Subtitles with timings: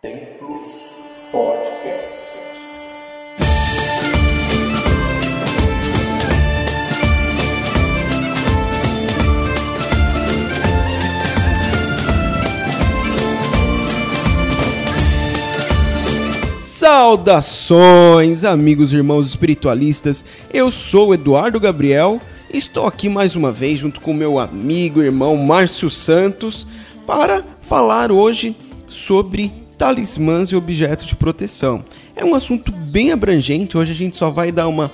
[0.00, 0.92] Templos
[1.32, 1.98] Podcast.
[16.56, 20.24] Saudações, amigos e irmãos espiritualistas.
[20.54, 22.20] Eu sou Eduardo Gabriel.
[22.54, 26.68] Estou aqui mais uma vez junto com meu amigo e irmão Márcio Santos
[27.04, 28.54] para falar hoje
[28.86, 31.84] sobre talismãs e objetos de proteção.
[32.16, 34.90] É um assunto bem abrangente, hoje a gente só vai dar uma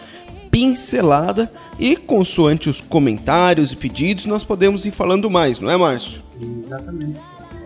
[0.51, 6.23] pincelada e consoante os comentários e pedidos nós podemos ir falando mais, não é Márcio?
[6.41, 7.16] Exatamente.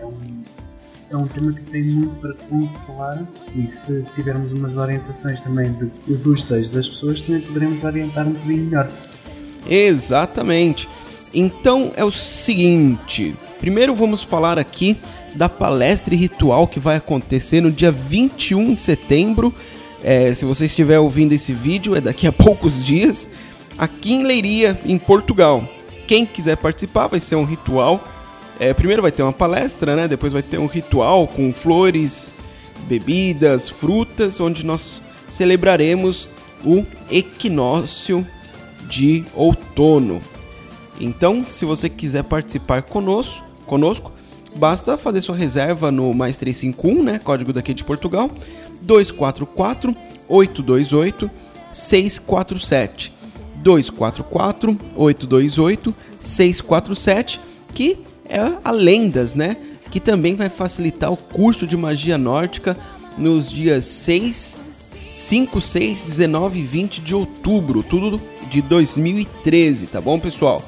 [0.01, 0.41] É um,
[1.11, 2.33] é um tema que tem muito para
[2.87, 8.27] falar e se tivermos umas orientações também de, dos desejos das pessoas, também poderemos orientar
[8.27, 8.89] um bocadinho melhor.
[9.69, 10.89] Exatamente.
[11.33, 14.97] Então é o seguinte: primeiro vamos falar aqui
[15.35, 19.53] da palestra e ritual que vai acontecer no dia 21 de setembro.
[20.03, 23.27] É, se você estiver ouvindo esse vídeo, é daqui a poucos dias,
[23.77, 25.63] aqui em Leiria, em Portugal.
[26.07, 28.03] Quem quiser participar, vai ser um ritual.
[28.59, 30.07] É, primeiro vai ter uma palestra, né?
[30.07, 32.31] Depois vai ter um ritual com flores,
[32.87, 36.27] bebidas, frutas, onde nós celebraremos
[36.65, 38.25] o equinócio
[38.89, 40.21] de outono.
[40.99, 44.11] Então, se você quiser participar conosco, conosco,
[44.55, 48.29] basta fazer sua reserva no mais 351, né, código daqui de Portugal,
[48.81, 49.95] 244
[50.27, 51.29] 828
[51.71, 53.13] 647.
[53.57, 57.41] 244 828 647,
[57.73, 59.57] que é a Lendas, né?
[59.91, 62.77] Que também vai facilitar o curso de magia nórdica
[63.17, 64.57] nos dias 6,
[65.13, 70.63] 5, 6, 19 e 20 de outubro, tudo de 2013, tá bom, pessoal?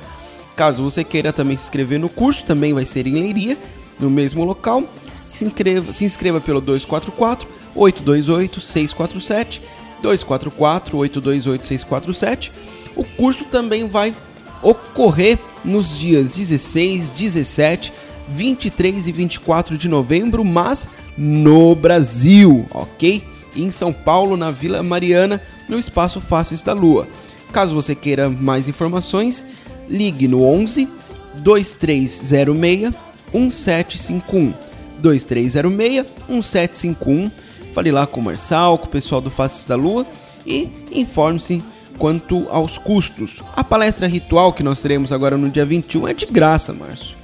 [0.61, 3.57] Caso você queira também se inscrever no curso, também vai ser em Leiria,
[3.99, 4.83] no mesmo local.
[5.19, 9.59] Se inscreva, se inscreva pelo 244 828 647
[10.03, 12.51] 244 828 647.
[12.95, 14.13] O curso também vai
[14.61, 17.91] ocorrer nos dias 16, 17,
[18.29, 23.23] 23 e 24 de novembro, mas no Brasil, ok?
[23.55, 27.07] Em São Paulo, na Vila Mariana, no Espaço Faces da Lua.
[27.51, 29.43] Caso você queira mais informações,
[29.91, 30.87] ligue no 11
[31.35, 32.93] 2306
[33.33, 34.53] 1751.
[34.99, 37.31] 2306 1751.
[37.73, 40.05] Fale lá com o Marçal, com o pessoal do Faces da Lua
[40.45, 41.63] e informe-se
[41.97, 43.41] quanto aos custos.
[43.55, 47.17] A palestra ritual que nós teremos agora no dia 21 é de graça, Márcio.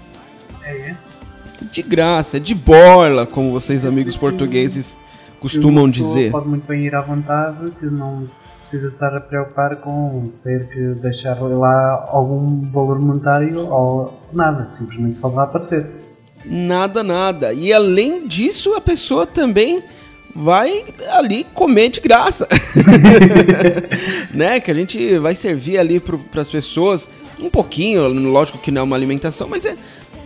[0.63, 0.97] É, é.
[1.71, 4.95] De graça, é de borla, como vocês amigos portugueses
[5.39, 6.31] costumam dizer.
[6.31, 8.27] Pode muito bem ir à vontade, que não
[8.59, 15.19] precisa estar a preocupar com ter que deixar lá algum valor monetário ou nada, simplesmente
[15.19, 15.85] pode lá aparecer.
[16.45, 17.53] Nada, nada.
[17.53, 19.83] E além disso, a pessoa também
[20.35, 22.47] vai ali comer de graça.
[24.33, 24.59] né?
[24.59, 28.83] Que a gente vai servir ali para as pessoas um pouquinho, lógico que não é
[28.83, 29.75] uma alimentação, mas é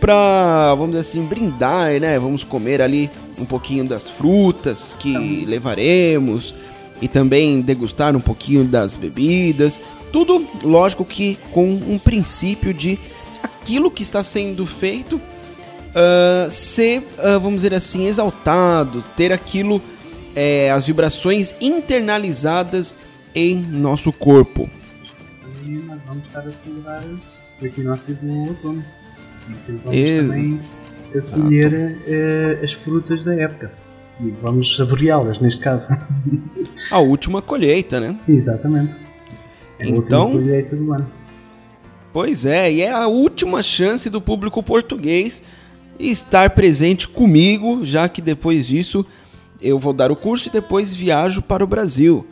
[0.00, 2.18] pra, vamos dizer assim, brindar, né?
[2.18, 6.54] Vamos comer ali um pouquinho das frutas que levaremos
[7.02, 9.78] e também degustar um pouquinho das bebidas.
[10.12, 12.98] Tudo, lógico que com um princípio de
[13.42, 15.20] aquilo que está sendo feito
[15.94, 19.82] ah, ser, ah, vamos dizer assim, exaltado, ter aquilo,
[20.34, 22.94] eh, as vibrações internalizadas
[23.34, 24.70] em nosso corpo.
[25.66, 27.02] E nós vamos estar a celebrar
[27.60, 28.84] o equinócio do outono.
[29.48, 30.60] E vamos Ex- também
[31.14, 33.72] a colher eh, as frutas da época.
[34.24, 35.88] E vamos saboreá-las, neste caso.
[36.90, 38.16] A última colheita, né?
[38.28, 38.94] Exatamente.
[39.78, 41.10] É a Então- última colheita do ano.
[42.12, 45.42] Pois é, e é a última chance do público português
[45.98, 49.04] estar presente comigo, já que depois disso
[49.60, 52.26] eu vou dar o curso e depois viajo para o Brasil.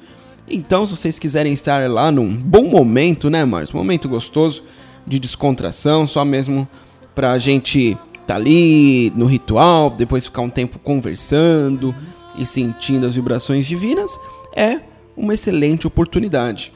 [0.49, 3.77] Então, se vocês quiserem estar lá num bom momento, né, Márcio?
[3.77, 4.63] Um momento gostoso
[5.07, 6.69] de descontração, só mesmo
[7.15, 7.97] pra gente
[8.31, 11.93] tá ali no ritual, depois ficar um tempo conversando
[12.37, 14.17] e sentindo as vibrações divinas,
[14.55, 14.79] é
[15.17, 16.73] uma excelente oportunidade.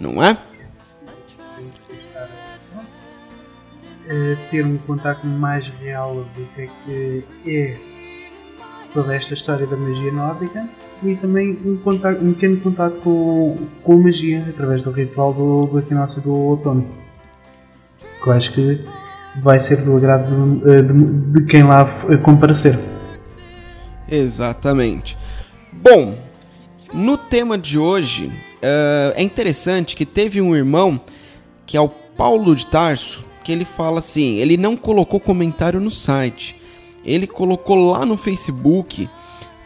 [0.00, 0.38] Não é?
[4.06, 7.76] Eh, ter um contacto mais real do que é é
[8.92, 10.68] toda esta história da magia nórdica
[11.02, 15.66] e também um, contacto, um pequeno contacto com, com a magia através do ritual do,
[15.66, 16.86] do equinócio do outono.
[18.22, 18.84] Que eu acho que
[19.42, 22.78] vai ser do agrado de, de- de quem lá f- comparecer.
[24.08, 25.16] Exatamente.
[25.72, 26.18] Bom,
[26.92, 28.32] no tema de hoje,
[28.62, 31.00] eh, é interessante que teve um irmão,
[31.66, 35.90] que é o Paulo de Tarso, que ele fala assim: ele não colocou comentário no
[35.90, 36.56] site.
[37.04, 39.08] ele colocou lá no Facebook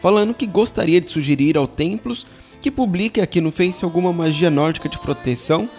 [0.01, 2.25] falando que gostaria de sugerir ao Templos
[2.61, 5.69] que publique aqui no Face alguma magia nórdica de proteção,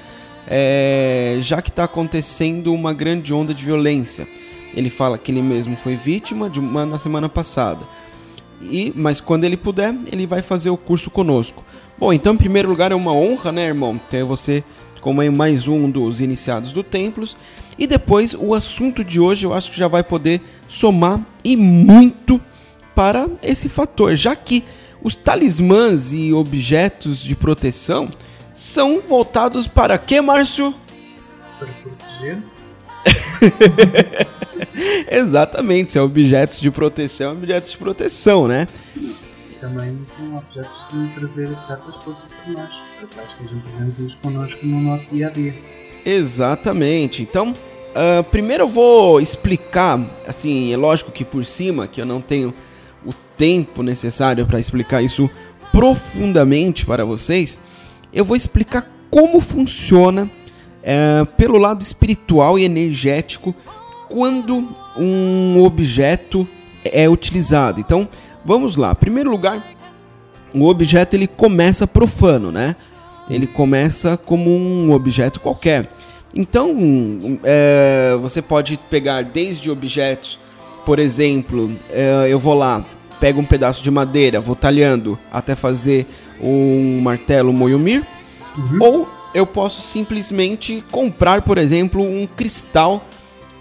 [0.47, 4.27] é, já que está acontecendo uma grande onda de violência.
[4.75, 7.85] Ele fala que ele mesmo foi vítima de uma na semana passada.
[8.63, 11.65] E, mas quando ele puder, ele vai fazer o curso conosco.
[11.99, 14.63] Bom, então em primeiro lugar é uma honra, né, irmão, ter você
[15.01, 17.37] como mais um dos iniciados do Templos.
[17.79, 22.41] E depois o assunto de hoje eu acho que já vai poder somar e muito
[22.95, 24.63] para esse fator, já que
[25.03, 28.11] os talismãs e objetos de proteção
[28.61, 30.75] são voltados para quê, Márcio?
[31.59, 32.43] Para proteger.
[35.11, 38.67] Exatamente, são objetos de proteção, objetos de proteção, né?
[39.61, 44.81] Também são objetos de trazer certas coisas para nós, para que estejam presentes connosco no
[44.83, 45.55] nosso dia a dia.
[46.05, 47.23] Exatamente.
[47.23, 49.99] Então, uh, primeiro eu vou explicar,
[50.29, 52.53] assim, é lógico que por cima, que eu não tenho
[53.07, 55.31] o tempo necessário para explicar isso
[55.73, 57.59] profundamente para vocês,
[58.13, 63.55] eu vou explicar como funciona uh, pelo lado espiritual e energético
[64.09, 66.47] quando um objeto
[66.85, 67.81] é utilizado.
[67.81, 68.09] Então,
[68.45, 68.93] vamos lá.
[68.93, 69.65] Em primeiro lugar,
[70.53, 72.75] o objeto ele começa profano, né?
[73.21, 73.35] Sim.
[73.35, 75.91] Ele começa como um objeto qualquer.
[76.35, 80.39] Então, é, você pode pegar desde objetos,
[80.87, 82.85] por exemplo, é, eu vou lá,
[83.19, 86.07] pego um pedaço de madeira, vou talhando até fazer
[86.43, 88.07] um martelo Moyumir,
[88.57, 88.79] uhum.
[88.81, 93.05] ou eu posso simplesmente comprar, por exemplo, um cristal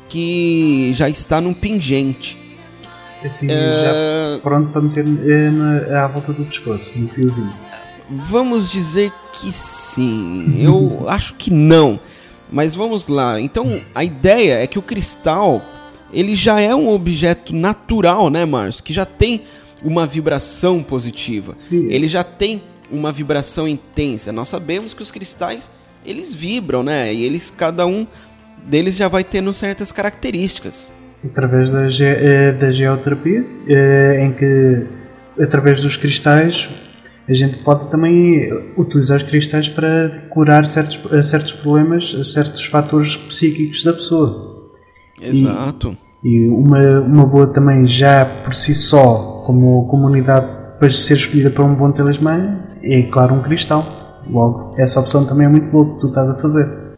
[0.08, 2.38] que já está num pingente.
[3.24, 4.36] Assim, é...
[4.36, 7.54] já pronto para meter é, à volta do pescoço, no fiozinho.
[8.10, 10.58] Vamos dizer que sim.
[10.60, 12.00] Eu acho que não.
[12.52, 13.40] Mas vamos lá.
[13.40, 15.62] Então, a ideia é que o cristal,
[16.12, 18.84] ele já é um objeto natural, né, Márcio?
[18.84, 19.44] Que já tem
[19.84, 21.54] uma vibração positiva.
[21.58, 21.92] Sim.
[21.92, 22.62] Ele já tem
[22.92, 24.32] uma vibração intensa.
[24.32, 25.72] Nós sabemos que os cristais,
[26.06, 27.14] eles vibram, né?
[27.14, 28.06] E eles, cada um
[28.66, 30.92] deles já vai tendo certas características.
[31.24, 34.86] Através da, ge eh, da geoterapia, eh, em que,
[35.42, 36.70] através dos cristais,
[37.28, 43.16] a gente pode também utilizar os cristais para curar certos, eh, certos problemas, certos fatores
[43.18, 44.72] psíquicos da pessoa.
[45.22, 45.98] Exato.
[46.06, 51.50] E, e uma, uma boa também, já por si só, como comunidade, para ser escolhida
[51.50, 53.86] para um bom talismã, é claro um cristal.
[54.30, 56.90] Logo, essa opção também é muito boa que tu estás a fazer.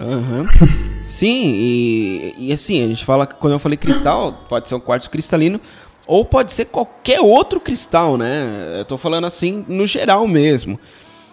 [0.00, 0.46] Uhum.
[1.02, 4.80] Sim, e, e assim, a gente fala que quando eu falei cristal, pode ser um
[4.80, 5.60] quartzo cristalino,
[6.06, 8.76] ou pode ser qualquer outro cristal, né?
[8.78, 10.78] Eu tô falando assim no geral mesmo.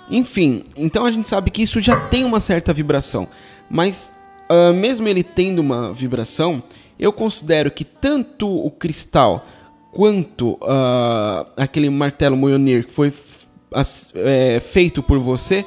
[0.10, 3.28] Enfim, então a gente sabe que isso já tem uma certa vibração.
[3.70, 4.12] Mas
[4.50, 6.64] uh, mesmo ele tendo uma vibração,
[7.00, 9.46] eu considero que tanto o cristal
[9.92, 13.14] quanto uh, aquele martelo Mjolnir que foi
[14.16, 15.66] é, feito por você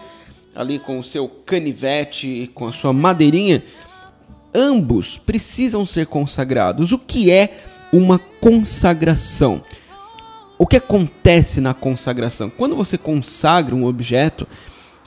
[0.54, 3.62] ali com o seu canivete com a sua madeirinha,
[4.52, 6.90] ambos precisam ser consagrados.
[6.90, 7.58] O que é
[7.92, 9.62] uma consagração?
[10.58, 12.50] O que acontece na consagração?
[12.50, 14.48] Quando você consagra um objeto,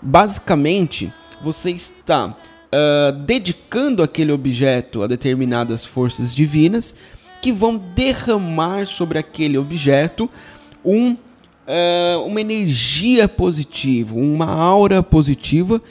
[0.01, 1.13] basicamente
[1.43, 2.37] você está
[2.71, 6.95] uh, dedicando aquele objeto a determinadas forças divinas
[7.41, 10.29] que vão derramar sobre aquele objeto
[10.83, 11.15] um
[11.71, 15.81] uh, uma energia positiva, uma aura positiva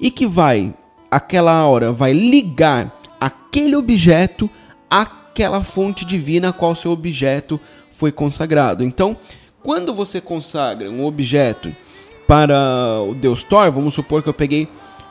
[0.00, 0.74] e que vai,
[1.10, 4.48] aquela aura vai ligar aquele objeto
[4.88, 8.82] àquela fonte divina a qual seu objeto foi consagrado.
[8.82, 9.16] Então,
[9.62, 11.74] quando você consagra um objeto
[12.26, 14.68] para o deus Thor, vamos supor que eu peguei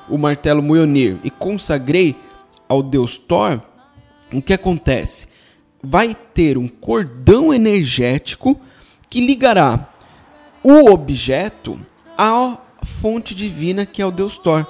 [0.09, 2.15] o martelo Mjolnir e consagrei
[2.67, 3.61] ao deus Thor,
[4.33, 5.27] o que acontece?
[5.81, 8.59] Vai ter um cordão energético
[9.09, 9.89] que ligará
[10.63, 11.79] o objeto
[12.17, 14.65] à fonte divina que é o Deus Thor.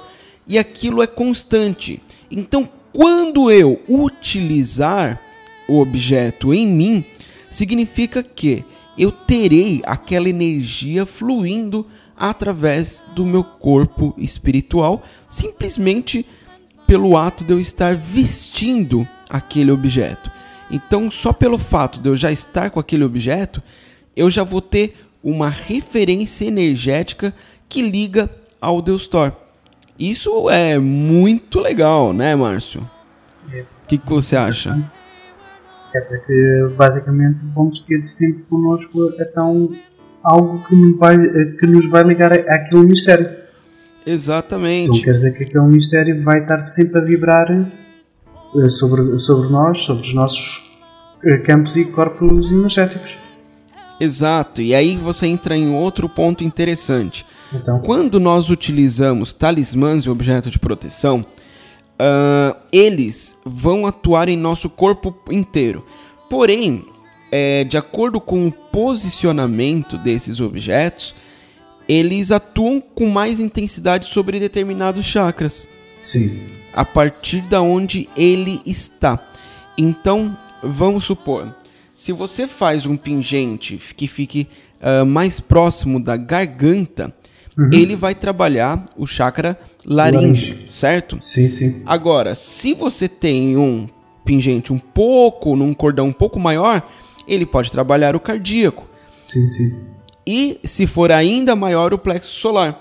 [0.46, 2.02] E aquilo é constante.
[2.30, 5.20] Então, quando eu utilizar
[5.68, 7.04] o objeto em mim,
[7.48, 8.64] significa que
[8.98, 11.86] eu terei aquela energia fluindo
[12.20, 16.26] através do meu corpo espiritual, simplesmente
[16.86, 20.30] pelo ato de eu estar vestindo aquele objeto.
[20.70, 23.62] Então, só pelo fato de eu já estar com aquele objeto,
[24.14, 27.34] eu já vou ter uma referência energética
[27.68, 28.28] que liga
[28.60, 29.32] ao Deus Thor.
[29.98, 32.88] Isso é muito legal, né, Márcio?
[33.48, 34.90] O que, que você acha?
[35.92, 39.70] Quer dizer que basicamente vamos ter sempre connosco então
[40.24, 41.16] algo que nos vai,
[41.58, 43.28] que nos vai ligar àquele mistério.
[44.06, 44.90] Exatamente.
[44.90, 49.78] Então quer dizer que aquele mistério vai estar sempre a vibrar eh, sobre, sobre nós,
[49.78, 50.70] sobre os nossos
[51.24, 53.16] eh, campos e corpos energéticos.
[54.00, 57.26] Exato, e aí você entra em outro ponto interessante.
[57.52, 61.20] Então, Quando nós utilizamos talismãs e objetos de proteção,
[62.00, 65.84] ah, eles vão atuar em nosso corpo inteiro.
[66.30, 66.86] Porém,
[67.30, 71.14] é, de acordo com o posicionamento desses objetos,
[71.88, 75.68] eles atuam com mais intensidade sobre determinados chakras
[76.00, 76.46] sim.
[76.72, 79.18] a partir da onde ele está.
[79.76, 81.54] Então, vamos supor,
[81.94, 84.46] se você faz um pingente que fique
[84.80, 87.14] ah, mais próximo da garganta,
[87.70, 90.66] ele vai trabalhar o chakra laríngeo, Laríngeo.
[90.66, 91.16] certo?
[91.20, 91.82] Sim, sim.
[91.84, 93.86] Agora, se você tem um
[94.24, 96.88] pingente um pouco, num cordão um pouco maior,
[97.32, 98.86] ele pode trabalhar o cardíaco.
[99.24, 99.86] Sim, sim.
[100.26, 102.80] E se for ainda maior, o plexo solar.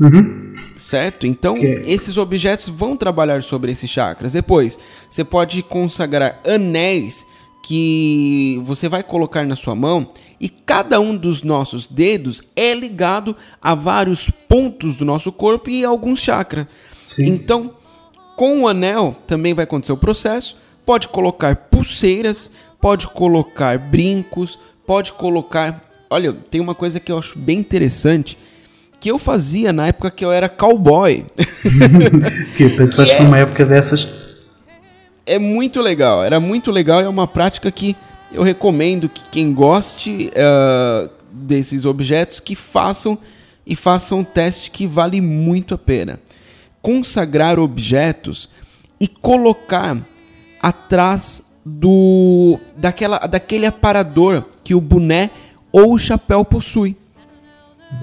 [0.00, 0.52] Uhum.
[0.78, 1.26] Certo?
[1.26, 4.32] Então, Que- esses objetos vão trabalhar sobre esses chakras.
[4.32, 4.78] Depois,
[5.10, 7.24] você pode consagrar anéis
[7.62, 10.06] que você vai colocar na sua mão
[10.40, 15.84] e cada um dos nossos dedos é ligado a vários pontos do nosso corpo e
[15.84, 16.66] alguns chakras.
[17.04, 17.26] Sim.
[17.28, 17.74] Então,
[18.36, 20.56] com o anel também vai acontecer o processo.
[20.84, 25.80] Pode colocar pulseiras, pode colocar brincos, pode colocar.
[26.08, 28.38] Olha, tem uma coisa que eu acho bem interessante
[28.98, 31.26] que eu fazia na época que eu era cowboy.
[32.56, 34.26] Que pensaste Que é- numa época dessas?
[35.28, 37.96] é muito legal, era muito legal e é uma prática que
[38.32, 43.18] eu recomendo que quem goste ah, desses objetos que façam
[43.66, 46.20] e façam um teste que vale muito a pena.
[46.80, 48.48] Consagrar objetos
[49.00, 49.96] e colocar
[50.62, 55.30] atrás do daquela, daquele aparador que o boné
[55.72, 56.96] ou o chapéu possui.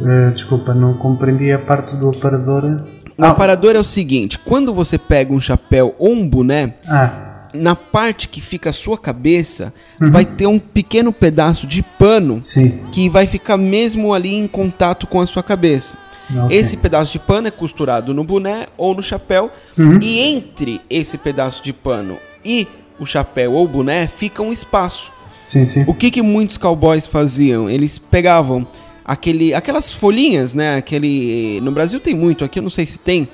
[0.06, 2.78] Eh, desculpa, não compreendi a parte do aparador.
[3.18, 7.74] O aparador é o seguinte: quando você pega um chapéu ou um boné, Ah, na
[7.76, 12.86] parte que fica a sua cabeça, vai ter um pequeno pedaço de pano sim.
[12.92, 15.98] que vai ficar mesmo ali em contato com a sua cabeça.
[16.36, 16.58] Ah, ok.
[16.58, 20.00] Esse pedaço de pano é costurado no boné ou no chapéu, Uhum.
[20.02, 22.68] e entre esse pedaço de pano e
[23.00, 25.12] o chapéu ou o boné fica um espaço.
[25.46, 25.84] Sim, sim.
[25.88, 27.70] O que, que muitos cowboys faziam?
[27.70, 28.66] Eles pegavam
[29.04, 30.76] aquele, aquelas folhinhas, né?
[30.78, 33.28] Aquele no Brasil tem muito, aqui eu não sei se tem,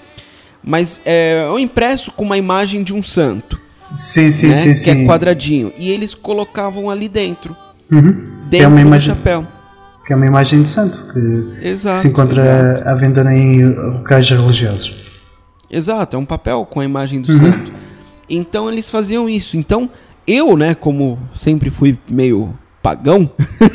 [0.63, 3.59] mas é um impresso com uma imagem de um santo,
[3.95, 4.55] Sim, sim, né?
[4.55, 4.89] sim, que sim.
[5.03, 7.55] é quadradinho, e eles colocavam ali dentro,
[7.91, 8.01] Uhum.
[8.49, 9.47] Que é dentro uma do imagem, chapéu.
[10.05, 11.99] que é uma imagem de santo que, que Exato.
[11.99, 12.41] se encontra
[12.73, 12.87] exato.
[12.89, 15.21] à venda em locais religiosos.
[15.71, 17.23] Exato, é um papel com a imagem Uhum.
[17.25, 17.71] do santo.
[18.29, 19.57] Então eles faziam isso.
[19.57, 19.89] Então
[20.27, 23.29] eu, né, como sempre fui meio pagão,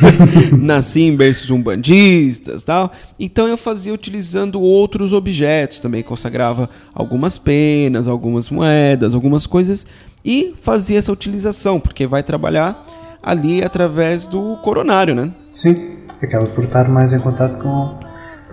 [0.59, 8.09] nasci em berços umbandistas tal, então eu fazia utilizando outros objetos também, consagrava algumas penas,
[8.09, 9.87] algumas moedas, algumas coisas
[10.25, 12.87] e fazia essa utilização, porque vai trabalhar
[13.23, 15.31] ali através do coronário, né?
[15.51, 15.75] Sim,
[16.23, 17.99] acaba por estar mais em contato com,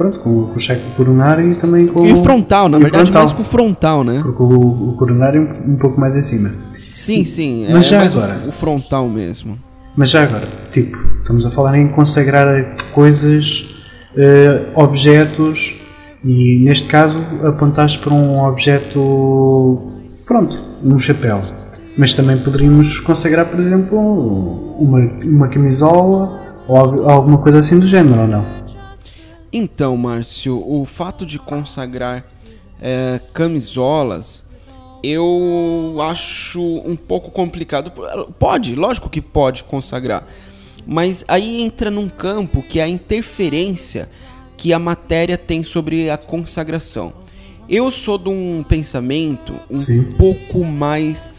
[0.01, 3.03] pronto, com, com o cheque coronário e também com E o frontal, na o verdade,
[3.05, 3.21] frontal.
[3.23, 4.19] mais com o frontal, né?
[4.23, 6.49] Porque o, o coronário é um, um pouco mais em cima.
[6.91, 8.39] Sim, sim, Mas é já mais o- agora?
[8.47, 9.57] o frontal mesmo.
[9.95, 13.75] Mas já agora, tipo, estamos a falar em consagrar coisas,
[14.15, 15.75] eh, objetos,
[16.23, 19.91] e neste caso apontaste para um objeto,
[20.25, 21.41] pronto, um chapéu.
[21.97, 23.97] Mas também poderíamos consagrar, por exemplo,
[24.79, 28.45] uma, uma camisola ou alguma coisa assim do género, ou não?
[29.53, 32.23] Então, Márcio, o fato de consagrar
[32.81, 34.43] é, camisolas
[35.03, 37.91] eu acho um pouco complicado.
[38.37, 40.27] Pode, lógico que pode consagrar,
[40.85, 44.09] mas aí entra num campo que é a interferência
[44.55, 47.13] que a matéria tem sobre a consagração.
[47.67, 50.13] Eu sou de um pensamento um Sim.
[50.17, 51.31] pouco mais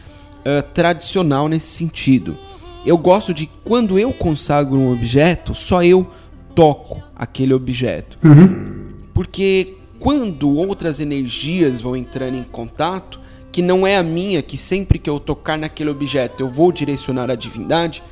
[0.45, 2.37] eh, tradicional nesse sentido.
[2.85, 6.11] Eu gosto de quando eu consagro um objeto, só eu
[6.55, 8.19] toco aquele objeto.
[9.15, 14.99] Porque quando outras energias vão entrando em contato, que não é a minha, que sempre
[14.99, 18.03] que eu tocar naquele objeto eu vou direcionar a divindade,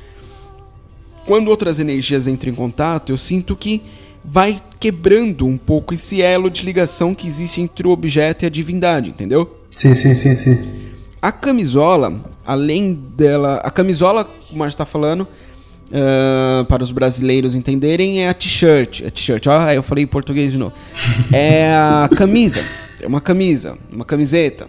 [1.25, 3.81] quando outras energias entram em contato, eu sinto que
[4.23, 8.49] vai quebrando um pouco esse elo de ligação que existe entre o objeto e a
[8.49, 9.57] divindade, entendeu?
[9.69, 10.81] Sim, sim, sim, sim.
[11.21, 13.57] A camisola, além dela.
[13.63, 15.27] A camisola, como o Márcio está falando,
[15.93, 19.01] ah, para os brasileiros entenderem, é a t-shirt.
[19.01, 20.73] É t-shirt, ó, aí eu falei em português de novo.
[21.33, 22.61] É a camisa.
[23.01, 24.67] É uma camisa, uma camiseta.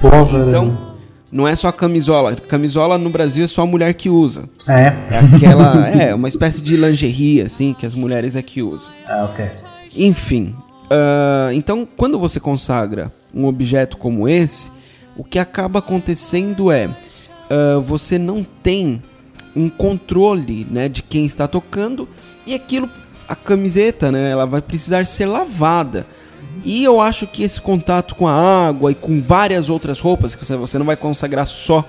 [0.00, 0.48] Pullover.
[0.48, 0.96] Então,
[1.30, 2.34] não é só a camisola.
[2.34, 4.48] Camisola no Brasil é só a mulher que usa.
[4.66, 5.08] Ah, é?
[5.10, 5.88] É aquela.
[5.88, 8.92] é, uma espécie de lingerie, assim, que as mulheres é que usam.
[9.08, 9.46] Ah, ok.
[9.94, 10.54] Enfim,
[10.90, 14.70] ah, então quando você consagra um objeto como esse,
[15.16, 19.02] o que acaba acontecendo é uh, você não tem
[19.56, 22.06] um controle né, de quem está tocando
[22.46, 22.90] e aquilo,
[23.26, 26.06] a camiseta, né, ela vai precisar ser lavada.
[26.62, 30.44] E eu acho que esse contato com a água e com várias outras roupas, que
[30.44, 31.84] você não vai consagrar só,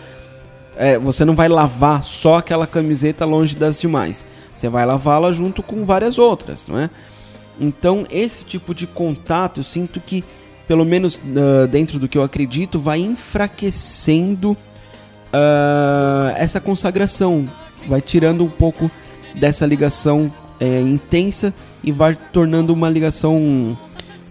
[0.77, 4.25] é, você não vai lavar só aquela camiseta longe das demais.
[4.55, 6.89] Você vai lavá-la junto com várias outras, não é?
[7.59, 10.24] Então, esse tipo de contato, eu sinto que,
[10.67, 14.55] pelo menos uh, dentro do que eu acredito, vai enfraquecendo
[15.34, 17.48] uh, essa consagração,
[17.88, 18.89] vai tirando um pouco
[19.36, 21.53] dessa ligação é, intensa
[21.84, 23.77] e vai tornando uma ligação,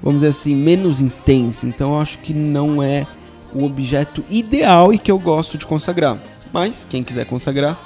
[0.02, 1.66] vamos dizer assim, menos intensa.
[1.66, 3.06] Então, acho que não é
[3.54, 6.18] o objeto ideal e que eu gosto de consagrar.
[6.52, 7.78] Mas, quem quiser consagrar,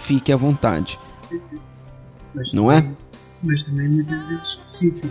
[0.00, 0.98] fique à vontade.
[2.34, 2.80] Mas Não é?
[2.80, 2.96] também-
[3.42, 4.58] Mas também muitas vezes.
[4.66, 5.10] Sim, sim.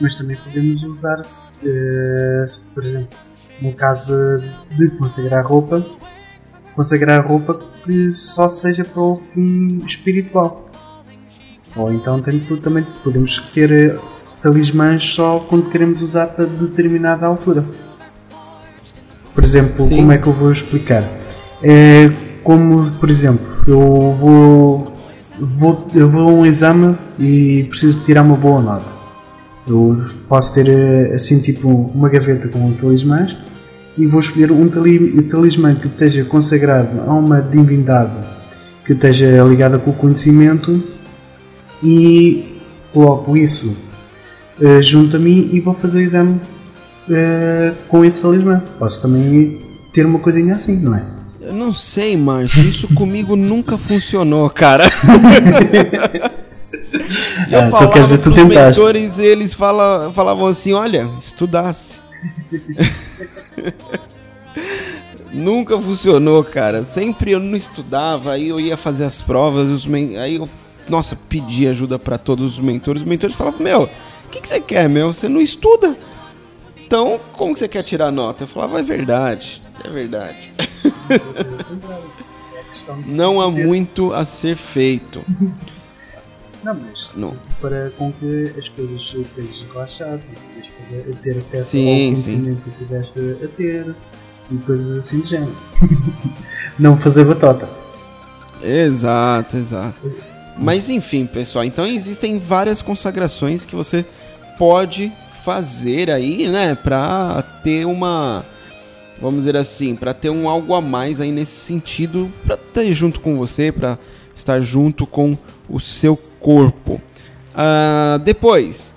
[0.00, 3.16] Mas também podemos usar, se, eh, se, por exemplo,
[3.60, 5.84] no caso de, de consagrar roupa,
[6.74, 10.66] consagrar roupa que só seja para o fim espiritual.
[11.76, 13.98] Ou então também podemos ter eh,
[14.42, 17.64] talismãs só quando queremos usar para determinada altura.
[19.34, 19.96] Por exemplo, Sim.
[19.96, 21.02] como é que eu vou explicar?
[21.62, 22.08] É
[22.44, 24.92] como, por exemplo, eu vou,
[25.40, 28.94] vou, eu vou a um exame e preciso tirar uma boa nota.
[29.66, 33.36] Eu posso ter eh, assim tipo uma gaveta com talismãs
[33.96, 38.12] e vou escolher um tali- talismã que esteja consagrado a uma divindade
[38.84, 40.82] que esteja ligada com o conhecimento
[41.82, 42.60] e
[42.92, 43.76] coloco isso
[44.60, 46.40] eh, junto a mim e vou fazer o exame
[47.10, 48.62] eh, com esse talismã.
[48.78, 49.60] Posso também
[49.92, 51.02] ter uma coisinha assim, não é?
[51.40, 52.62] Eu não sei, Márcio.
[52.68, 54.84] Isso comigo nunca funcionou, cara.
[54.84, 56.30] Eu
[57.60, 58.80] Ah, então falava quer dizer, tu tentaste.
[58.80, 61.94] mentores, eles fala, falavam assim, olha, estudasse.
[65.32, 66.84] nunca funcionou, cara.
[66.84, 70.48] Sempre eu não estudava, aí eu ia fazer as provas, os men- aí eu,
[70.88, 73.02] nossa, pedi ajuda pra todos os mentores.
[73.02, 75.12] Os mentores falavam, meu, o que, que você quer, meu?
[75.12, 75.96] Você não estuda.
[76.76, 78.44] Então, como que você quer tirar nota?
[78.44, 80.52] Eu falava, é verdade, é verdade.
[83.06, 85.24] Não há muito a ser feito.
[86.64, 87.36] Não, mas Não.
[87.60, 92.32] para com que as coisas estejas relaxado, consigas ter acesso Sim, ao sim.
[92.38, 93.94] conhecimento que tiveste a ter
[94.50, 95.56] e coisas assim de género.
[96.78, 97.68] Não fazer batota.
[98.62, 100.12] Exato, exato.
[100.56, 104.04] Mas enfim, pessoal, então existem várias consagrações que você
[104.58, 105.12] pode
[105.44, 108.44] fazer aí, né, pra ter uma
[109.20, 113.20] vamos dizer assim, pra ter um algo a mais aí nesse sentido, pra estar junto
[113.20, 113.98] com você, pra
[114.34, 115.36] estar junto com
[115.68, 117.00] o seu corpo.
[117.54, 118.94] Ah, depois,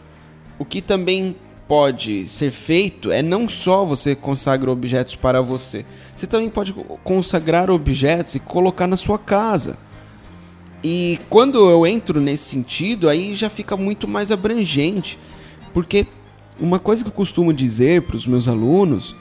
[0.60, 1.34] o que também
[1.66, 6.74] pode ser feito é não só você consagrar objetos para você, você também pode
[7.06, 9.78] consagrar objetos e colocar na sua casa.
[10.84, 15.18] E quando eu entro nesse sentido, aí já fica muito mais abrangente.
[15.74, 16.06] Porque
[16.60, 19.16] uma coisa que eu costumo dizer para os meus alunos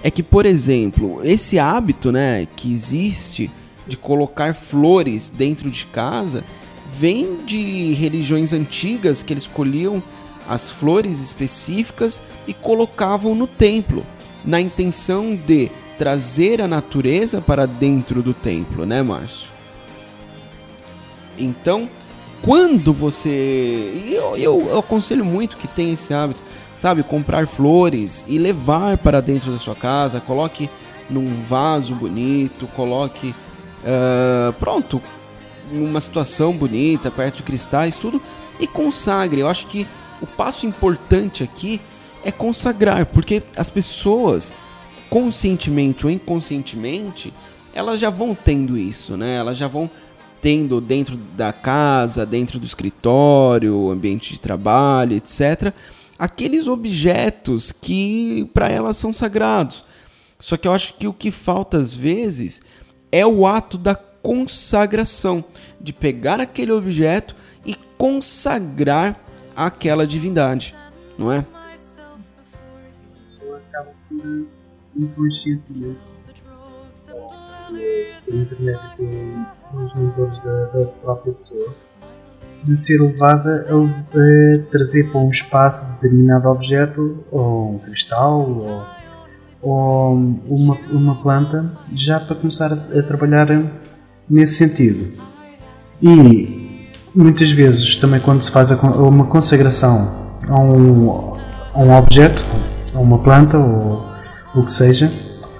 [0.00, 3.50] é que, por exemplo, esse hábito né, que existe
[3.86, 6.44] de colocar flores dentro de casa
[6.90, 10.02] vem de religiões antigas que eles colhiam
[10.48, 14.04] as flores específicas e colocavam no templo,
[14.44, 19.48] na intenção de trazer a natureza para dentro do templo, né, Márcio?
[21.38, 21.88] Então,
[22.42, 24.04] quando você.
[24.06, 26.40] Eu, eu, eu aconselho muito que tenha esse hábito,
[26.76, 27.02] sabe?
[27.02, 30.20] Comprar flores e levar para dentro da sua casa.
[30.20, 30.68] Coloque
[31.08, 33.34] num vaso bonito, coloque.
[33.84, 35.00] ah, pronto,
[35.70, 38.20] numa situação bonita, perto de cristais, tudo.
[38.58, 39.40] E consagre.
[39.40, 39.86] Eu acho que
[40.20, 41.80] o passo importante aqui
[42.24, 44.52] é consagrar, porque as pessoas,
[45.10, 47.32] conscientemente ou inconscientemente,
[47.74, 49.36] elas já vão tendo isso, né?
[49.36, 49.90] Elas já vão
[50.40, 55.72] tendo dentro da casa, dentro do escritório, ambiente de trabalho, etc.,
[56.18, 59.84] aqueles objetos que para elas são sagrados.
[60.38, 62.62] Só que eu acho que o que falta às vezes
[63.10, 65.44] é o ato da consagração,
[65.78, 69.14] de pegar aquele objeto e consagrar
[69.54, 70.74] aquela divindade,
[71.18, 71.44] não é?
[78.24, 81.74] Por intermédio com os da, própria pessoa
[82.62, 88.86] de ser levada a, a trazer para um espaço determinado objeto ou um cristal ou,
[89.60, 90.14] ou
[90.48, 93.50] uma, uma planta já para começar a, a trabalhar
[94.28, 95.12] nesse sentido
[96.02, 101.34] e muitas vezes também quando se faz uma consagração a um,
[101.74, 102.44] a um objeto,
[102.94, 104.04] a uma planta ou
[104.54, 105.10] o que seja,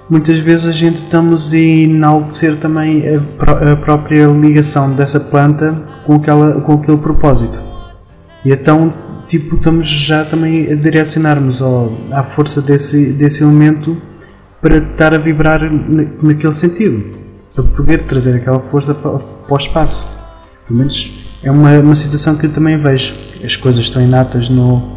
[0.09, 5.73] muitas vezes a gente estamos a enaltecer também a, a, própria ligação dessa planta
[6.05, 7.61] com, aquela, com aquele propósito.
[8.43, 8.93] E então,
[9.27, 13.97] tipo, estamos já também a direcionarmos ao, à força desse, desse elemento
[14.61, 15.61] para estar a vibrar
[16.21, 17.17] naquele sentido,
[17.55, 20.05] para poder trazer aquela força para, para o espaço.
[20.67, 23.13] Pelo menos é uma, uma situação que eu também vejo.
[23.43, 24.91] As coisas estão inatas no,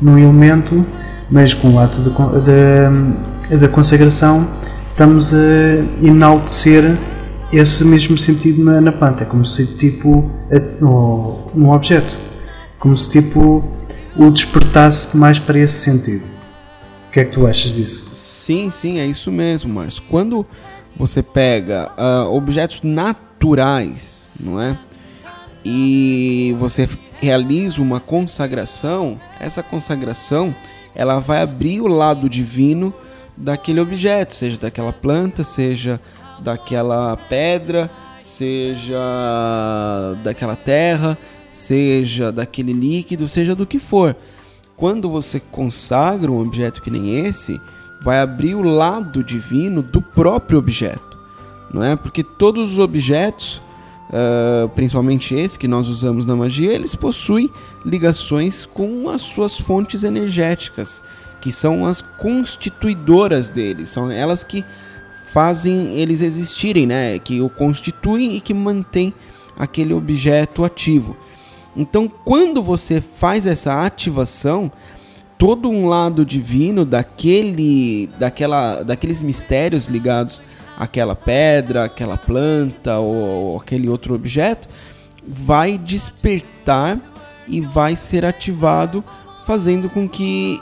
[0.00, 0.86] no elemento,
[1.30, 4.46] mas com o ato da consagração
[4.90, 6.84] estamos a enaltecer
[7.52, 9.24] esse mesmo sentido na, na planta.
[9.24, 10.30] É como se tipo
[10.80, 12.16] no, no objeto,
[12.78, 13.64] como se tipo
[14.16, 16.24] o despertasse mais para esse sentido.
[17.08, 18.10] O que é que tu achas disso?
[18.14, 20.02] Sim, sim, é isso mesmo, Márcio.
[20.10, 20.44] Quando
[20.96, 24.78] você pega uh, objetos naturais, não é?
[25.64, 26.88] e você
[27.20, 30.54] realiza uma consagração, essa consagração
[30.94, 32.92] ela vai abrir o lado divino
[33.36, 36.00] daquele objeto, seja daquela planta, seja
[36.40, 38.98] daquela pedra, seja
[40.22, 41.16] daquela terra,
[41.50, 44.14] seja daquele líquido, seja do que for.
[44.76, 47.58] Quando você consagra um objeto que nem esse,
[48.04, 51.18] vai abrir o lado divino do próprio objeto,
[51.72, 51.96] não é?
[51.96, 53.62] Porque todos os objetos
[54.14, 57.50] uh, principalmente esse que nós usamos na magia, eles possuem
[57.84, 61.02] ligações com as suas fontes energéticas,
[61.40, 64.64] que são as constituidoras deles, são elas que
[65.28, 67.18] fazem eles existirem, né?
[67.18, 69.12] Que o constituem e que mantêm
[69.58, 71.16] aquele objeto ativo.
[71.76, 74.70] Então, quando você faz essa ativação,
[75.44, 80.40] todo um lado divino daquele, daquela, daqueles mistérios ligados
[80.74, 84.66] aquela pedra, aquela planta ou, ou aquele outro objeto,
[85.22, 86.98] vai despertar
[87.46, 89.04] e vai ser ativado,
[89.46, 90.58] fazendo com que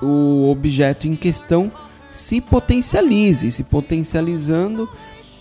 [0.00, 1.70] o objeto em questão
[2.08, 3.50] se potencialize.
[3.50, 4.88] Se potencializando,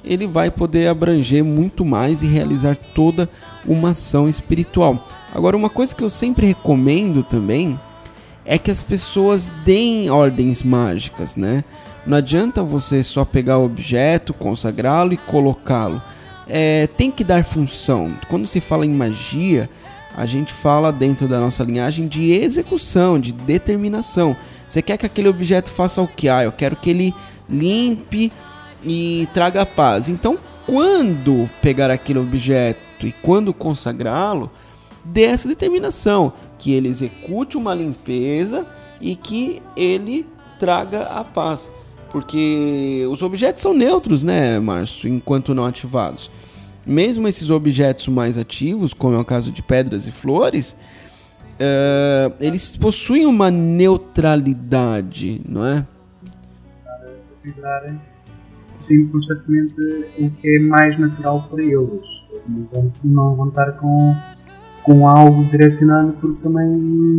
[0.04, 3.30] ele vai poder abranger muito mais e realizar toda
[3.66, 5.08] uma ação espiritual.
[5.34, 7.80] Agora, uma coisa que eu sempre recomendo também
[8.46, 11.64] é que as pessoas deem ordens mágicas, né?
[12.06, 16.02] Não adianta você só pegar o objeto, consagrá-lo e colocá-lo.
[16.48, 18.08] É, tem que dar função.
[18.30, 19.68] Quando se fala em magia,
[20.16, 24.38] a gente fala dentro da nossa linhagem de execução, de determinação.
[24.68, 26.30] Você quer que aquele objeto faça o que?
[26.30, 27.14] Ah, eu quero que ele
[27.50, 28.32] limpe
[28.84, 30.08] e traga paz.
[30.08, 34.52] Então, quando pegar aquele objeto e quando consagrá-lo,
[35.04, 36.34] dê essa determinação
[36.66, 38.66] que ele execute uma limpeza
[39.00, 40.26] e que ele
[40.60, 41.70] traga a paz
[42.16, 46.32] porque os objetos são neutros, né, Márcio, enquanto não ativados.
[46.86, 50.78] Mesmo esses objetos mais ativos, como é o caso de pedras e flores,
[51.60, 55.86] uh, eles possuem uma neutralidade, não é?
[58.70, 59.74] Sim constantemente
[60.18, 62.08] o que é mais natural para eles.
[62.72, 64.16] Vão, não vão estar com,
[64.86, 66.68] com algo direcionado porque também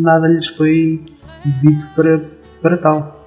[0.01, 1.03] nada lhes foi
[1.61, 2.25] dito para,
[2.63, 3.27] para tal.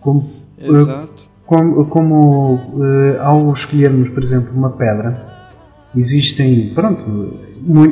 [0.00, 1.30] Como Exato.
[1.44, 5.22] Como, como uh, ao escolhermos, por exemplo, uma pedra,
[5.94, 7.36] existem, pronto,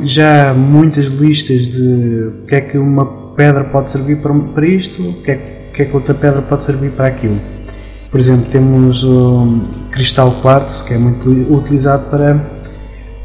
[0.03, 5.03] já muitas listas de o que é que uma pedra pode servir para, para isto,
[5.03, 5.37] o que, é,
[5.75, 7.39] que é que outra pedra pode servir para aquilo.
[8.11, 9.61] Por exemplo, temos o
[9.91, 12.41] cristal quartzo, que é muito utilizado para,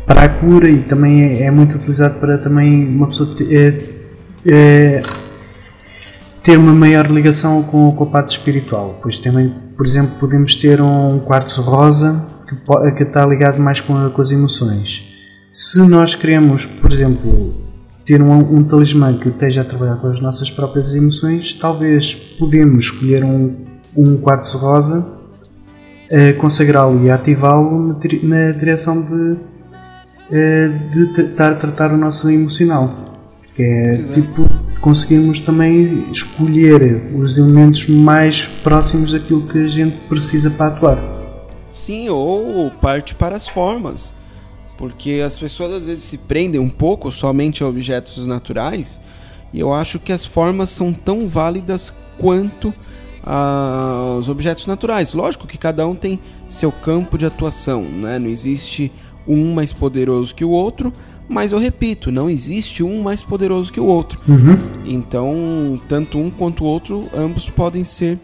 [0.05, 3.77] para a cura e também é, é muito utilizado para também uma pessoa é,
[4.45, 5.01] é,
[6.43, 8.99] ter uma maior ligação com, com a parte espiritual.
[9.01, 12.55] Pois também, por exemplo, podemos ter um quartzo rosa que,
[12.97, 15.11] que está ligado mais com, com, as emoções.
[15.51, 17.55] Se nós queremos, por exemplo,
[18.05, 22.85] ter um, um talismã que esteja a trabalhar com as nossas próprias emoções, talvez podemos
[22.85, 23.55] escolher um,
[23.97, 25.15] um quartzo rosa,
[26.09, 29.37] eh, consagrá-lo e ativá-lo na, na, direção de,
[30.29, 33.19] de estar a tratar o nosso emocional.
[33.55, 34.13] Que é Exato.
[34.13, 34.49] tipo
[34.81, 41.15] conseguimos também escolher os elementos mais próximos daquilo que a gente precisa para atuar.
[41.73, 44.13] Sim, ou parte para as formas.
[44.77, 49.01] Porque as pessoas às vezes se prendem um pouco somente a objetos naturais,
[49.51, 52.73] e eu acho que as formas são tão válidas quanto
[53.23, 55.13] ah, os objetos naturais.
[55.13, 58.19] Lógico que cada um tem seu campo de atuação, né?
[58.19, 58.91] não existe
[59.27, 60.93] um mais poderoso que o outro,
[61.27, 64.19] mas eu repito, não existe um mais poderoso que o outro.
[64.27, 64.57] Uhum.
[64.85, 68.19] Então, tanto um quanto o outro, ambos podem ser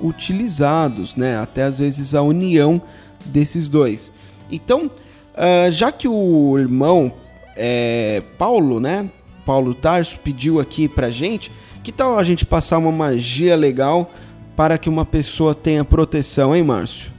[0.00, 1.38] utilizados, né?
[1.38, 2.80] Até às vezes a união
[3.26, 4.12] desses dois.
[4.50, 7.12] Então, uh, já que o irmão
[7.56, 9.10] é, Paulo, né?
[9.44, 14.10] Paulo Tarso pediu aqui pra gente, que tal a gente passar uma magia legal
[14.56, 17.12] para que uma pessoa tenha proteção, hein, Márcio?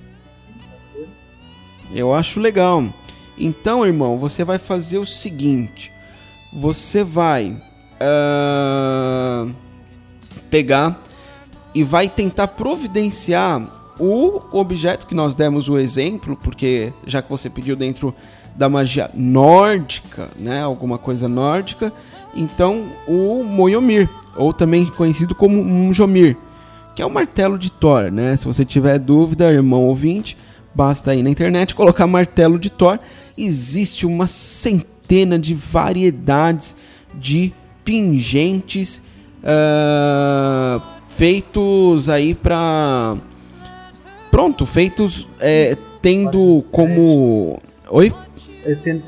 [1.93, 2.83] Eu acho legal.
[3.37, 5.91] Então, irmão, você vai fazer o seguinte:
[6.53, 7.55] você vai
[8.01, 9.53] uh,
[10.49, 11.01] pegar
[11.73, 13.69] e vai tentar providenciar
[13.99, 18.13] o objeto que nós demos o exemplo, porque já que você pediu dentro
[18.55, 21.93] da magia nórdica, né, alguma coisa nórdica,
[22.35, 26.37] então o Moyomir, ou também conhecido como Mjomir,
[26.95, 28.35] que é o martelo de Thor, né?
[28.35, 30.35] Se você tiver dúvida, irmão ouvinte,
[30.77, 32.99] basta ir na internet colocar martelo de Thor.
[33.35, 36.77] Existe uma centena de variedades
[37.15, 37.51] de
[37.83, 39.01] pingentes
[39.41, 43.17] uh, feitos aí para
[44.29, 47.59] pronto, feitos é, tendo como
[47.89, 48.13] oi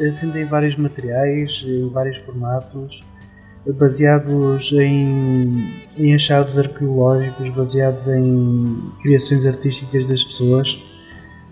[0.08, 3.01] Acendem vários materiais, em vários formatos,
[3.77, 10.88] baseados em, em achados arqueológicos, baseados em criações artísticas das pessoas.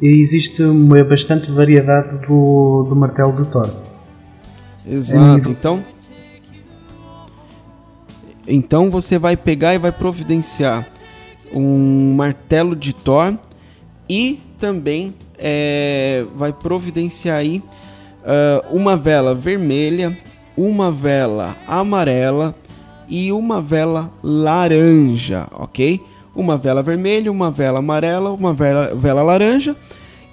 [0.02, 3.70] E existe uma bastante variedade do, do martelo de Thor.
[4.86, 5.84] Exato, então.
[8.48, 10.88] Então você vai pegar e vai providenciar
[11.52, 13.38] um martelo de Thor
[14.10, 17.62] e também é, vai providenciar aí
[18.24, 20.18] uh, uma vela vermelha,
[20.56, 22.56] uma vela amarela
[23.08, 26.02] e uma vela laranja, ok?
[26.38, 29.76] Uma vela vermelha, uma vela amarela, uma vela, vela laranja.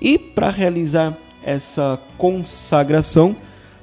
[0.00, 3.34] E para realizar essa consagração,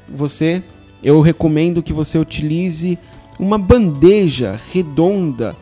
[0.07, 0.61] você,
[1.03, 2.97] eu recomendo que você utilize
[3.39, 5.55] uma bandeja redonda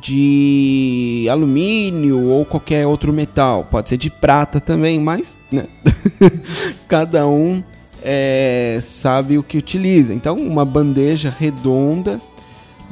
[0.00, 3.66] de alumínio ou qualquer outro metal.
[3.70, 5.66] Pode ser de prata também, mas né?
[6.88, 7.62] cada um
[8.02, 10.14] é, sabe o que utiliza.
[10.14, 12.18] Então, uma bandeja redonda,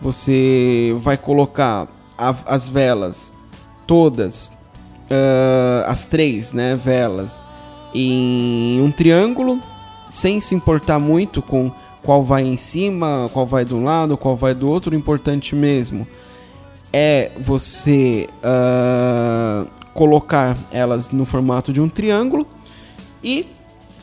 [0.02, 3.32] você vai colocar a, as velas.
[3.86, 4.52] Todas,
[5.10, 7.42] uh, as três né, velas,
[7.94, 9.60] em um triângulo,
[10.10, 11.70] sem se importar muito com
[12.02, 14.92] qual vai em cima, qual vai de um lado, qual vai do outro.
[14.92, 16.06] O importante mesmo
[16.92, 22.46] é você uh, colocar elas no formato de um triângulo.
[23.22, 23.46] E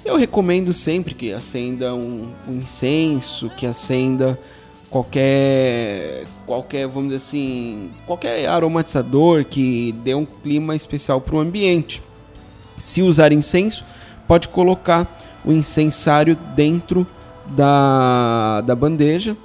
[0.03, 4.37] eu recomendo sempre que acenda um, um incenso, que acenda
[4.93, 12.01] qualquer qualquer vamos dizer assim qualquer aromatizador que dê um clima especial para o ambiente.
[12.77, 13.83] Se usar incenso,
[14.27, 17.07] pode colocar o incensário dentro
[17.47, 19.35] da, da bandeja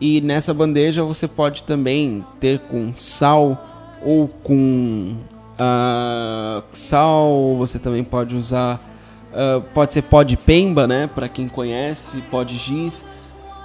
[0.00, 5.16] e nessa bandeja você pode também ter com sal ou com
[5.58, 7.56] uh, sal.
[7.58, 8.88] Você também pode usar
[9.30, 11.08] Uh, pode ser pó de pemba, né?
[11.14, 13.04] Para quem conhece, pó de giz,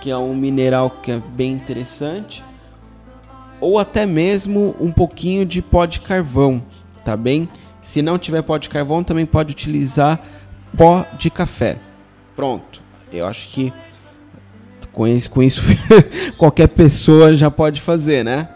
[0.02, 2.44] que é um mineral que é bem interessante.
[3.60, 6.62] Ou até mesmo um pouquinho de pó de carvão,
[7.04, 7.50] tá bem?
[7.82, 10.22] Se não tiver pó de carvão, também pode utilizar
[10.78, 11.78] pó de café.
[12.36, 12.82] Pronto.
[13.12, 13.72] Eu acho que
[14.92, 15.62] com isso, com isso
[16.38, 18.50] qualquer pessoa já pode fazer, né?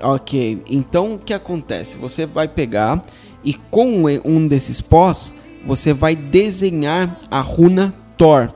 [0.00, 1.96] Ok, então o que acontece?
[1.96, 3.02] Você vai pegar
[3.44, 5.32] e com um desses pós
[5.64, 8.48] você vai desenhar a runa Thor,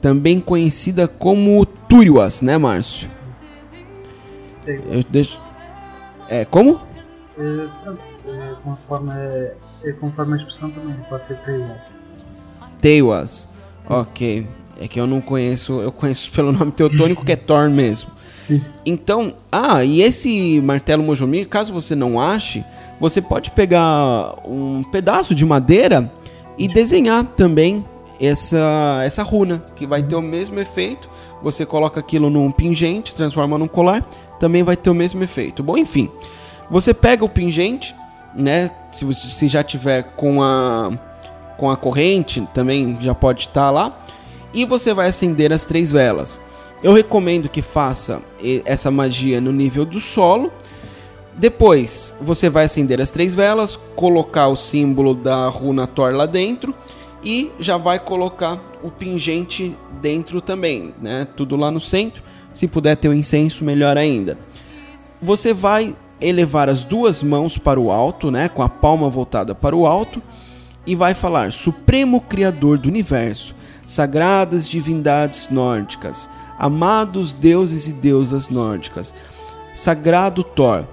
[0.00, 3.08] também conhecida como Turiwas, né, Márcio?
[4.66, 5.40] Eu deixo...
[6.28, 6.80] É como?
[7.38, 7.68] É,
[8.26, 12.00] é, conforme, é, conforme a expressão também pode ser Teiwas.
[12.80, 13.48] Teiwas,
[13.88, 14.46] ok.
[14.78, 18.10] É que eu não conheço, eu conheço pelo nome teutônico que é Thor mesmo.
[18.40, 18.62] Sim.
[18.84, 22.64] Então, ah, e esse martelo Mojomir, caso você não ache,
[23.00, 26.10] você pode pegar um pedaço de madeira
[26.56, 27.84] e desenhar também
[28.20, 31.08] essa, essa runa, que vai ter o mesmo efeito.
[31.42, 34.02] Você coloca aquilo num pingente, transforma num colar,
[34.38, 35.62] também vai ter o mesmo efeito.
[35.62, 36.10] Bom, enfim,
[36.70, 37.94] você pega o pingente,
[38.34, 38.70] né?
[38.92, 40.92] Se você já tiver com a
[41.56, 44.04] com a corrente, também já pode estar lá,
[44.52, 46.40] e você vai acender as três velas.
[46.82, 48.20] Eu recomendo que faça
[48.64, 50.52] essa magia no nível do solo.
[51.36, 56.74] Depois, você vai acender as três velas, colocar o símbolo da runa Thor lá dentro
[57.22, 61.26] e já vai colocar o pingente dentro também, né?
[61.36, 62.22] Tudo lá no centro.
[62.52, 64.38] Se puder ter o incenso, melhor ainda.
[65.20, 69.74] Você vai elevar as duas mãos para o alto, né, com a palma voltada para
[69.74, 70.22] o alto,
[70.86, 79.12] e vai falar: Supremo Criador do Universo, sagradas divindades nórdicas, amados deuses e deusas nórdicas,
[79.74, 80.84] sagrado Thor,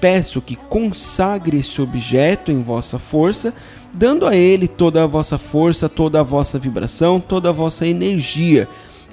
[0.00, 3.52] peço que consagre esse objeto em vossa força,
[3.96, 8.68] dando a ele toda a vossa força, toda a vossa vibração, toda a vossa energia.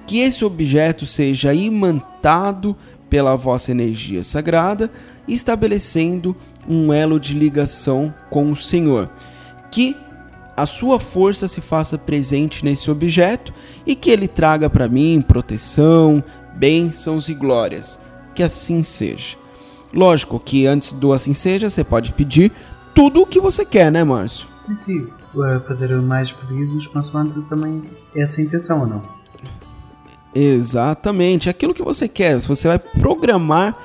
[0.06, 2.76] Que esse objeto seja imantado
[3.10, 4.92] pela vossa energia sagrada,
[5.28, 6.36] estabelecendo
[6.68, 9.10] um elo de ligação com o Senhor.
[9.72, 9.96] Que
[10.56, 13.54] a sua força se faça presente nesse objeto
[13.86, 16.24] e que ele traga para mim proteção,
[16.56, 18.00] bênçãos e glórias.
[18.34, 19.45] Que assim seja.
[19.96, 22.52] Lógico que antes do assim seja, você pode pedir
[22.94, 24.46] tudo o que você quer, né, Márcio?
[24.62, 25.08] Sim, sim.
[25.34, 27.82] Uh, fazer mais pedidos consoante também
[28.16, 29.02] essa intenção ou não?
[30.34, 31.50] Exatamente.
[31.50, 32.38] Aquilo que você quer.
[32.40, 33.78] Você vai programar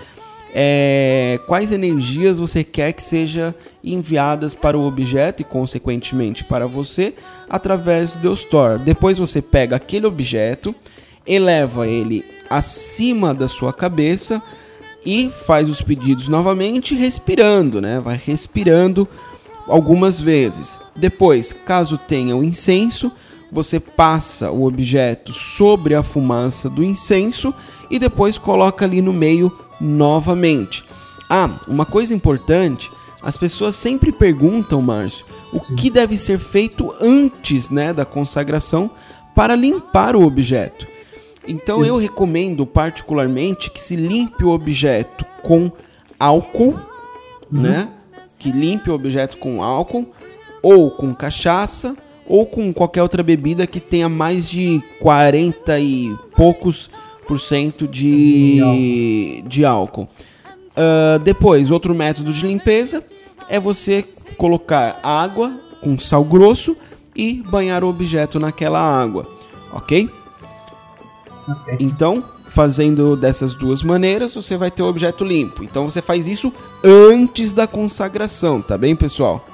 [0.52, 7.14] é, quais energias você quer que seja enviadas para o objeto e consequentemente para você
[7.48, 8.80] através do Deus Thor.
[8.80, 10.74] Depois você pega aquele objeto,
[11.24, 14.42] eleva ele acima da sua cabeça
[15.04, 18.00] e faz os pedidos novamente respirando, né?
[18.00, 19.08] Vai respirando
[19.66, 20.80] algumas vezes.
[20.94, 23.10] Depois, caso tenha o incenso,
[23.50, 27.54] você passa o objeto sobre a fumaça do incenso
[27.90, 30.84] e depois coloca ali no meio novamente.
[31.28, 32.90] Ah, uma coisa importante,
[33.22, 35.76] as pessoas sempre perguntam, Márcio, o Sim.
[35.76, 38.90] que deve ser feito antes, né, da consagração
[39.34, 40.86] para limpar o objeto.
[41.46, 45.70] Então eu recomendo particularmente que se limpe o objeto com
[46.18, 46.78] álcool,
[47.52, 47.60] uhum.
[47.62, 47.88] né?
[48.38, 50.06] Que limpe o objeto com álcool
[50.62, 56.88] ou com cachaça ou com qualquer outra bebida que tenha mais de 40 e poucos
[57.26, 60.08] por cento de, de álcool.
[60.70, 63.04] Uh, depois, outro método de limpeza
[63.48, 64.04] é você
[64.36, 66.76] colocar água com sal grosso
[67.14, 69.26] e banhar o objeto naquela água,
[69.72, 70.08] ok?
[71.50, 71.76] Okay.
[71.80, 75.62] Então, fazendo dessas duas maneiras, você vai ter o objeto limpo.
[75.62, 76.52] Então, você faz isso
[76.84, 79.44] antes da consagração, tá bem, pessoal?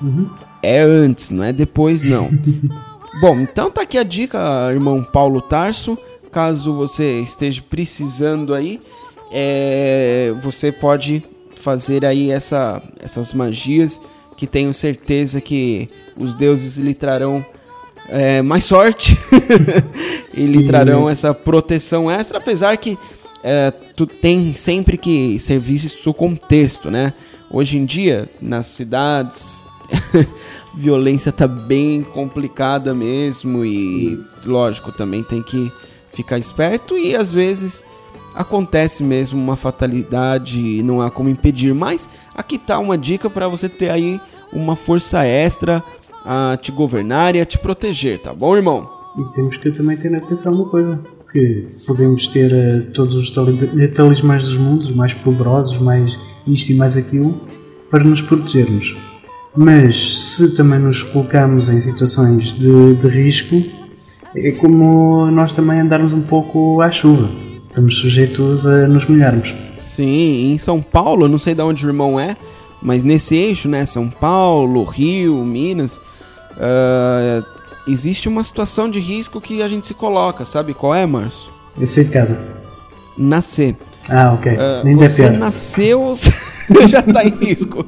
[0.00, 0.28] Uhum.
[0.62, 2.28] É antes, não é depois, não.
[3.20, 4.38] Bom, então tá aqui a dica,
[4.70, 5.96] irmão Paulo Tarso.
[6.30, 8.78] Caso você esteja precisando aí,
[9.32, 11.24] é, você pode
[11.56, 13.98] fazer aí essa, essas magias
[14.36, 17.44] que tenho certeza que os deuses lhe trarão
[18.08, 19.18] é, mais sorte
[20.34, 22.98] e lhe trarão essa proteção extra, apesar que
[23.42, 27.12] é, tu tem sempre que ser visto o contexto, né?
[27.50, 29.62] Hoje em dia, nas cidades,
[30.74, 35.70] violência tá bem complicada mesmo e, lógico, também tem que
[36.12, 37.84] ficar esperto e às vezes
[38.34, 43.48] acontece mesmo uma fatalidade e não há como impedir, mas aqui tá uma dica para
[43.48, 44.20] você ter aí
[44.52, 45.82] uma força extra
[46.26, 48.90] a te governar e a te proteger, tá bom, irmão?
[49.16, 50.98] E temos que também ter atenção uma coisa,
[51.32, 53.30] que podemos ter uh, todos os
[53.94, 56.12] talismãs dos mundos, mais poderosos, mais
[56.46, 57.40] isto e mais aquilo,
[57.90, 58.96] para nos protegermos.
[59.56, 63.62] Mas se também nos colocamos em situações de, de risco,
[64.34, 67.30] é como nós também andarmos um pouco à chuva.
[67.62, 69.54] Estamos sujeitos a nos molharmos.
[69.80, 72.36] Sim, em São Paulo, não sei de onde o irmão é,
[72.82, 76.00] mas nesse eixo, né, São Paulo, Rio, Minas,
[76.56, 77.46] uh,
[77.86, 81.50] existe uma situação de risco que a gente se coloca, sabe qual é, Márcio?
[81.78, 82.38] Eu sei de casa.
[83.16, 83.76] Nascer.
[84.08, 84.52] Ah, ok.
[84.52, 86.12] Uh, Nem você nasceu,
[86.86, 87.84] já tá em risco.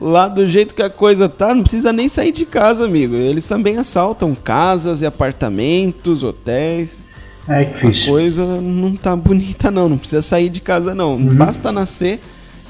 [0.00, 3.14] Lá do jeito que a coisa tá, não precisa nem sair de casa, amigo.
[3.14, 7.04] Eles também assaltam casas e apartamentos, hotéis.
[7.48, 8.08] É que fixe.
[8.08, 11.14] A coisa não tá bonita não, não precisa sair de casa não.
[11.14, 11.34] Uhum.
[11.34, 12.20] Basta nascer,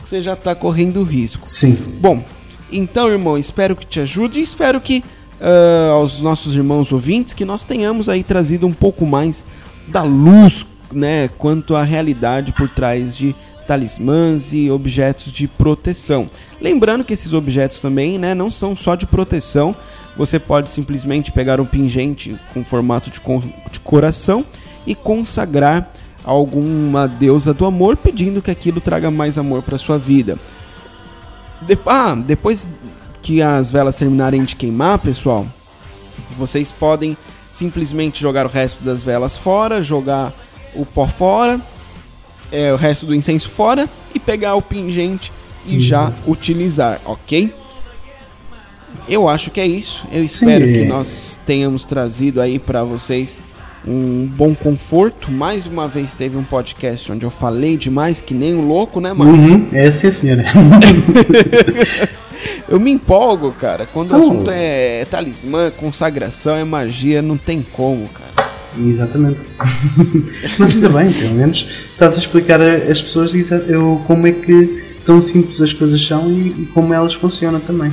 [0.05, 1.49] você já tá correndo risco.
[1.49, 1.77] Sim.
[1.99, 2.23] Bom,
[2.71, 5.03] então, irmão, espero que te ajude e espero que
[5.41, 9.45] uh, aos nossos irmãos ouvintes que nós tenhamos aí trazido um pouco mais
[9.89, 13.35] da luz, né, quanto à realidade por trás de
[13.67, 16.27] talismãs e objetos de proteção.
[16.61, 19.75] Lembrando que esses objetos também, né, não são só de proteção.
[20.17, 23.21] Você pode simplesmente pegar um pingente com formato de,
[23.71, 24.45] de coração
[24.87, 25.93] e consagrar
[26.25, 30.39] alguma deusa do amor, pedindo que aquilo traga mais amor para sua vida.
[31.63, 32.69] De ah, depois
[33.23, 35.47] que as velas terminarem de queimar, pessoal,
[36.39, 37.17] vocês podem
[37.53, 40.33] simplesmente jogar o resto das velas fora, jogar
[40.75, 41.61] o pó fora,
[42.53, 45.33] é, o resto do incenso fora e pegar o pingente
[45.65, 45.81] e uhum.
[45.81, 47.53] já utilizar, ok?
[49.09, 50.07] Eu acho que é isso.
[50.11, 50.73] Eu espero Sim.
[50.73, 53.39] que nós tenhamos trazido aí para vocês
[53.87, 55.31] um bom conforto.
[55.31, 59.13] Mais uma vez teve um podcast onde eu falei demais, que nem um louco, né,
[59.13, 59.33] mano?
[59.33, 60.45] Uhum, é sim, senhora.
[62.69, 63.87] eu me empolgo, cara.
[63.93, 68.27] Quando o assunto é, é talismã, consagração, é magia, não tem como, cara.
[68.79, 69.41] Exatamente.
[70.59, 73.33] Mas ainda bem, pelo menos estás a explicar às pessoas
[73.69, 77.91] eu, como é que tão simples as coisas são e, e como elas funcionam também.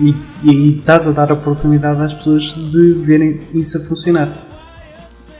[0.00, 0.14] E,
[0.44, 4.47] e, estás a dar a oportunidade às pessoas de verem isso a funcionar.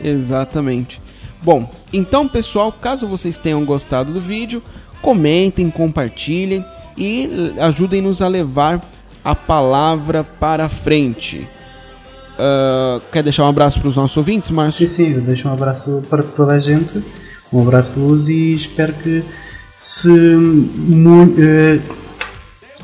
[0.03, 1.01] Exatamente.
[1.43, 4.63] Bom, então pessoal, caso vocês tenham gostado do vídeo,
[5.01, 6.65] comentem, compartilhem
[6.97, 8.81] e ajudem-nos a levar
[9.25, 11.47] a palavra para frente.
[12.39, 14.89] Uh, quer deixar um abraço para os nossos ouvintes, Márcio?
[14.89, 17.03] Sim, sim, deixo um abraço para toda a gente,
[17.53, 19.25] um abraço de luz e espero que
[19.83, 20.09] se.
[20.09, 21.83] Uh,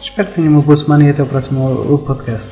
[0.02, 2.50] espero que tenham uma boa semana e até o próximo podcast.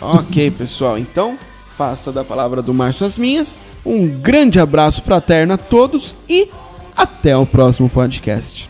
[0.00, 1.36] Ok, pessoal, então
[1.80, 3.56] faça da palavra do Márcio as minhas.
[3.86, 6.50] Um grande abraço fraterno a todos e
[6.94, 8.68] até o próximo podcast.